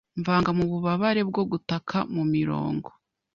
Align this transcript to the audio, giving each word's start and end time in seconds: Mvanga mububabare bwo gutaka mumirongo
Mvanga 0.19 0.49
mububabare 0.57 1.21
bwo 1.29 1.43
gutaka 1.51 1.97
mumirongo 2.13 2.89